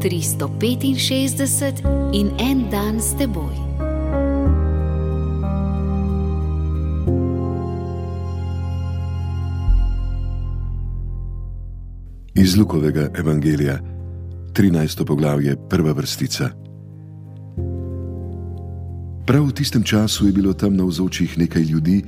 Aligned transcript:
365 0.00 1.84
in 2.12 2.30
en 2.38 2.70
dan 2.70 3.00
s 3.00 3.12
teboj. 3.18 3.52
Iz 12.34 12.56
Lukovega 12.56 13.10
evangelija, 13.14 13.78
13. 14.52 15.04
poglavje, 15.04 15.56
prva 15.68 15.92
vrstica. 15.92 16.48
Prav 19.26 19.44
v 19.46 19.52
tistem 19.52 19.82
času 19.84 20.26
je 20.26 20.32
bilo 20.32 20.52
tam 20.52 20.76
navzočih 20.76 21.38
nekaj 21.38 21.62
ljudi, 21.62 22.02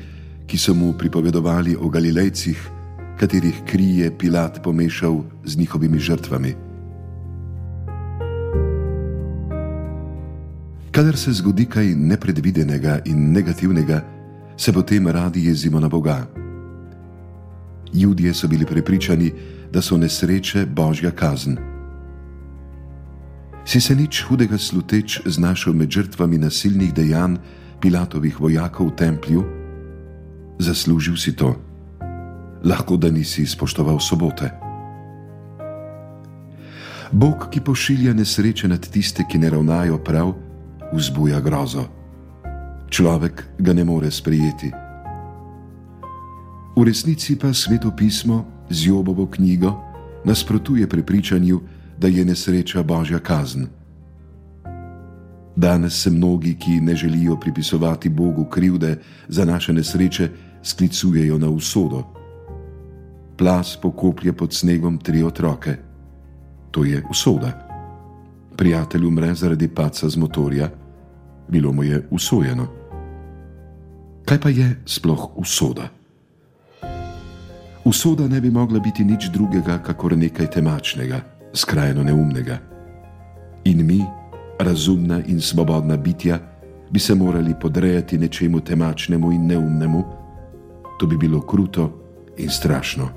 ki 0.46 0.59
so 0.59 0.74
mu 0.74 0.93
pripovedovali 0.98 1.77
o 1.77 1.88
Galilejcih, 1.88 2.68
katerih 3.20 3.62
kri 3.68 3.98
je 4.00 4.18
Pilat 4.18 4.62
pomešal 4.64 5.22
z 5.45 5.59
njihovimi 5.59 5.98
žrtvami. 5.98 6.72
Kadar 10.92 11.16
se 11.16 11.32
zgodi 11.32 11.64
kaj 11.64 11.95
nepredvidenega 11.96 12.98
in 13.05 13.33
negativnega, 13.33 14.02
se 14.56 14.73
potem 14.73 15.09
radi 15.09 15.46
jezimo 15.46 15.80
na 15.80 15.88
Boga. 15.88 16.27
Ljudje 17.95 18.34
so 18.34 18.48
bili 18.48 18.66
prepričani, 18.66 19.33
da 19.73 19.83
so 19.83 19.97
nesreče 19.97 20.66
božja 20.66 21.10
kazen. 21.10 21.56
Si 23.64 23.80
se 23.80 23.97
nič 23.97 24.23
hudega 24.28 24.59
sluteč 24.59 25.20
znašel 25.24 25.73
med 25.73 25.91
žrtvami 25.91 26.38
nasilnih 26.38 26.92
dejanj 26.95 27.36
Pilatovih 27.80 28.41
vojakov 28.41 28.92
v 28.92 28.97
templju? 28.97 29.45
Zaslužil 30.59 31.16
si 31.16 31.33
to. 31.36 31.56
Lahko 32.64 32.97
da 32.97 33.11
nisi 33.11 33.47
spoštoval 33.47 34.00
sobote. 34.00 34.50
Bog, 37.12 37.48
ki 37.50 37.61
pošilja 37.61 38.12
nesreče 38.12 38.69
nad 38.69 38.89
tiste, 38.89 39.24
ki 39.30 39.39
ne 39.39 39.50
ravnajo 39.50 39.98
prav, 39.98 40.34
vzbuja 40.93 41.41
grozo. 41.41 41.85
Človek 42.89 43.57
ga 43.59 43.73
ne 43.73 43.85
more 43.85 44.11
sprejeti. 44.11 44.71
V 46.77 46.81
resnici 46.85 47.37
pa 47.37 47.53
sveto 47.53 47.91
pismo 47.93 48.67
z 48.71 48.87
Jobovo 48.89 49.27
knjigo 49.27 49.73
nasprotuje 50.25 50.89
prepričanju, 50.89 51.61
da 51.98 52.09
je 52.09 52.25
nesreča 52.25 52.83
božja 52.83 53.19
kazen. 53.19 53.67
Danes 55.57 56.03
se 56.03 56.11
mnogi, 56.11 56.55
ki 56.55 56.81
ne 56.81 56.97
želijo 56.97 57.37
pripisovati 57.37 58.09
Bogu 58.09 58.45
krivde 58.45 58.98
za 59.29 59.45
naše 59.45 59.73
nesreče, 59.73 60.29
sklicujejo 60.63 61.39
na 61.39 61.48
usodo. 61.48 62.03
Plas 63.37 63.79
pokoplje 63.83 64.33
pod 64.33 64.53
snegom 64.53 64.98
tri 64.98 65.23
otroke. 65.23 65.77
To 66.70 66.85
je 66.85 67.03
usoda. 67.11 67.69
Prijatelj 68.57 69.05
umre 69.05 69.35
zaradi 69.35 69.69
paca 69.69 70.09
z 70.09 70.17
motorja, 70.17 70.70
bilo 71.48 71.73
mu 71.73 71.85
je 71.85 72.07
usojeno. 72.11 72.67
Kaj 74.25 74.41
pa 74.41 74.48
je 74.48 74.77
sploh 74.87 75.31
usoda? 75.37 75.89
Usoda 77.85 78.29
ne 78.29 78.41
bi 78.41 78.51
mogla 78.51 78.79
biti 78.79 79.05
nič 79.05 79.29
drugega, 79.35 79.79
kakor 79.79 80.17
nekaj 80.17 80.47
temačnega 80.51 81.20
skrajno 81.55 82.05
neumnega. 82.05 82.59
In 83.65 83.87
mi, 83.87 84.05
razumna 84.59 85.20
in 85.27 85.41
svobodna 85.41 85.97
bitja, 85.97 86.39
bi 86.91 86.98
se 86.98 87.15
morali 87.15 87.55
podrejati 87.61 88.19
nečemu 88.19 88.61
temačnemu 88.61 89.33
in 89.33 89.47
neumnemu, 89.47 90.05
to 91.01 91.07
bi 91.07 91.17
bilo 91.17 91.41
kruto 91.41 91.98
in 92.37 92.51
strašno. 92.51 93.09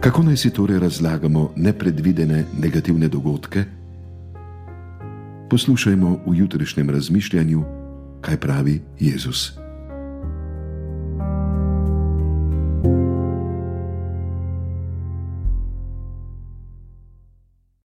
Kako 0.00 0.22
naj 0.22 0.36
si 0.36 0.50
torej 0.50 0.78
razlagamo 0.78 1.52
nepredvidene 1.56 2.44
negativne 2.58 3.08
dogodke? 3.08 3.64
Poslušajmo 5.52 6.24
v 6.26 6.34
jutrišnjem 6.34 6.90
razmišljanju, 6.90 7.64
kaj 8.24 8.40
pravi 8.40 8.80
Jezus. 9.00 9.61